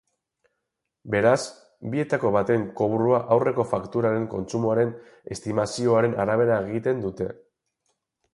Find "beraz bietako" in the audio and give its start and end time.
1.15-2.31